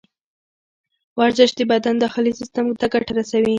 ورزش 1.19 1.49
د 1.59 1.61
بدن 1.71 1.95
داخلي 2.03 2.31
سیستم 2.39 2.65
ته 2.79 2.85
ګټه 2.93 3.11
رسوي. 3.19 3.49